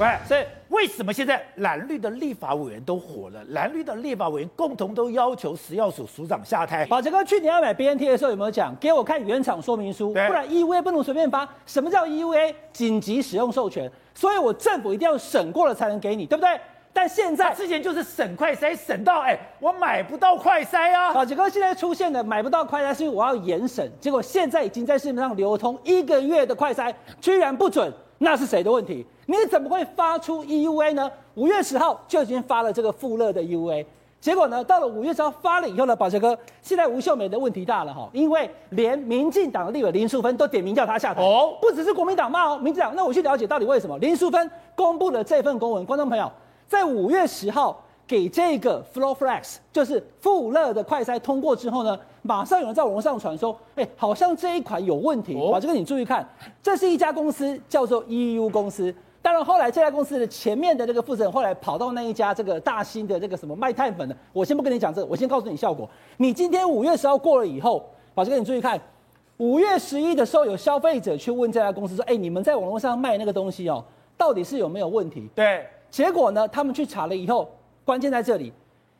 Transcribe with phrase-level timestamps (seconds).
[0.00, 3.44] 喂，所以为什么现在蓝绿的立法委员都火了？
[3.50, 6.86] 蓝绿的立法委员共同都要求食药署署长下台。
[6.86, 8.74] 宝杰哥去年要买 BNT 的时候有没有讲？
[8.76, 11.46] 给我看原厂说明书，不然 EUA 不能随便发。
[11.66, 12.54] 什么叫 EUA？
[12.72, 13.90] 紧急使用授权。
[14.14, 16.58] 所以我政府一定要审过了才能给你，对不对？
[16.94, 21.12] 但现在之前就是审快筛，审到哎，我买不到快筛啊。
[21.12, 27.92] 宝杰哥现在出现的买不到快筛，是因为我要严审，结果现在已经在市面上流通一个月的快筛，居然不准。
[28.16, 29.04] 那是谁的问题？
[29.26, 31.10] 你怎么会发出 EUA 呢？
[31.34, 33.86] 五月十号就已经发了这个富勒的 EUA，
[34.20, 43.96] 结果呢，到了五月十号发了以后呢，宝杰哥，现在吴秀梅的问题大了哈，因为连民进党的立委林淑芬都点名叫他下台哦，不只是国民党骂哦，民进党，那我去了解到底为什么？
[43.98, 46.30] 林淑芬公布了这份公文，观众朋友，
[46.68, 55.34] 在五月十号给这个 FlowFlex 就是富勒的快筛通过之后呢，马上有人在网络上传说，哎，好像这一款有问题。
[55.34, 56.28] 宝杰哥，你注意看，
[56.62, 58.94] 这是一家公司叫做 EU 公司。
[59.22, 65.88] 当然后来这家公司的前面的这个负责人后来跑到那一家这个大兴的这个什么卖碳粉的，我先不跟你讲这个，我先告诉你效果。
[66.16, 68.78] 你今天五月十号过了以后，宝杰哥，你注意看，
[69.36, 73.84] 五月十一的时候有消费者去问这家公司说，哎，你们在网络上卖那个东西哦，
[74.16, 75.28] 到底是有没有问题？
[75.34, 77.48] 对，结果呢，他们去查了以后，
[77.84, 78.52] 关键在这里。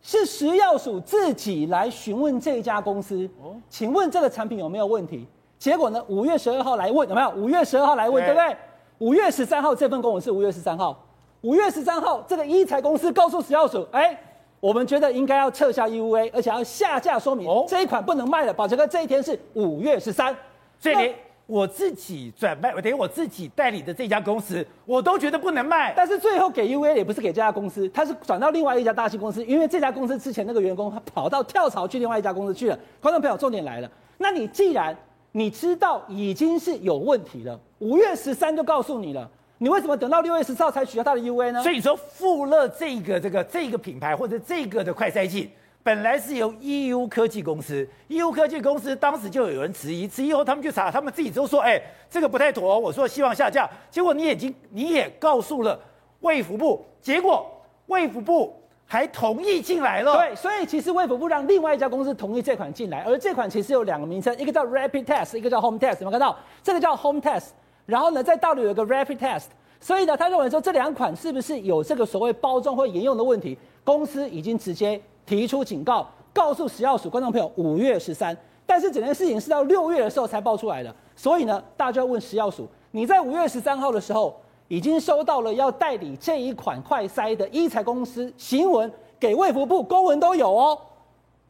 [0.00, 3.28] 是食药署自己来询问这家公司，
[3.68, 5.26] 请问这个产品有没有问题？
[5.58, 7.30] 结果呢，五月十二号来问有没有？
[7.30, 8.56] 五月十二号来问，对不对？
[8.98, 11.06] 五月十三号这份公文是五月十三号，
[11.42, 14.18] 五月十三号这个一财公司告诉食药署，哎，
[14.60, 18.52] 我们觉得应该要撤销 EUA，而且要下架说明，这一款不能卖了。
[18.52, 20.36] 宝杰哥，这一天是五月十三，
[20.78, 21.14] 所以。
[21.46, 25.94] 我自己转卖，我等于我自己代理的这家公司，我都觉得不能卖。
[25.96, 32.78] 但是最后给 EUA 也不是给这家公司，他是转到另外一家大型公司，因为这家公司之前那个员工他跑到跳槽去另外一家公司去了。
[33.00, 34.94] 观众朋友，重点来了，那你既然
[35.32, 41.62] 你知道已经是有问题了，五月十三就告诉你了，你为什么等到六月十四号才取消他的 U A 呢？
[41.62, 45.50] 所以说富乐这个这个这个品牌或者这个的快筛剂。
[45.80, 52.78] 本来是由 EU 科技公司，EU 科技公司当时就有人质疑，质疑后他们去查，他们自己都说，哎，这个不太妥。
[52.78, 55.80] 我说希望下架，结果你已经你也告诉了
[56.20, 57.46] 卫福部，结果
[57.86, 58.54] 卫福部
[58.88, 60.16] 还同意进来了。
[60.16, 66.00] 对，所以其实卫福部让另外一家公司同意这款进来，而这款其实有两个名称，一个叫 Rapid Test，一个叫 Home Test。
[66.00, 66.36] 有没有看到？
[66.62, 67.50] 这个叫 Home Test，
[67.86, 69.44] 然后呢，在大陆有个 Rapid Test，
[69.78, 73.56] 所以呢，他认为说这两款是不是有这个所谓包装或沿用的问题？
[73.84, 75.00] 公司已经直接。
[75.28, 78.34] 提出警告，告诉食药署观众朋友，五月十三，
[78.64, 84.34] 但是整件事情是到六月的时候才爆出来的，所以呢，大家就要问食药署，你在五月十三号的时候
[84.68, 90.78] 已经收到了要代理这一款快筛的医材公司行文，给卫福部公文都有哦。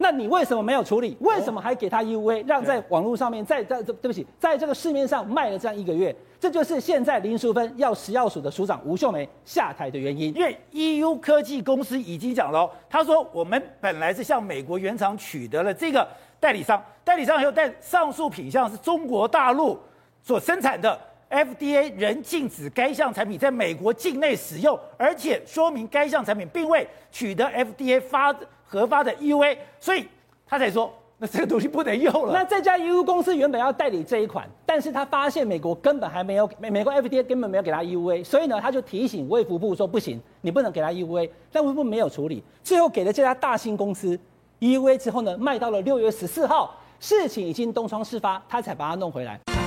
[0.00, 1.16] 那你为什么没有处理？
[1.18, 6.14] 为什么还给他 EUA，让在网络上面，在在这对不起，在这个市面上卖了这样一个月？
[6.38, 10.32] 这就是现在林淑芬要食药署的署长吴秀梅下台的原因。
[10.36, 16.06] 因为 EU 科技公司已经讲了，他说我们本来是向美国原厂取得了这个
[16.38, 19.76] 代理商，代理商还有代上述品项是中国大陆
[20.22, 20.96] 所生产的
[21.30, 28.34] ，FDA 仍禁止该项产品在美国境内使用，而且说明该项产品并未取得 FDA 发。
[28.70, 30.06] 核发的 EUA，所以
[30.46, 32.34] 他才说，那这个东西不能用了。
[32.34, 41.30] 那这家 EU 公司原本要代理这一款，但是他发现美国根本还没有美美国 FDA 根本没有给他 EUA，所以呢，他就提醒卫福部说不行，你不能给他 EUA。
[41.50, 44.20] 但卫福部没有处理，最后给了这家大新公司
[44.60, 49.57] EUA 之后呢，卖到了六月十四号，事情已经东窗事发，他才把它弄回来。